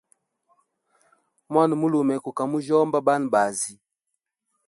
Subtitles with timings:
[1.53, 3.73] Mwana mulume guka mujyomba banabazi.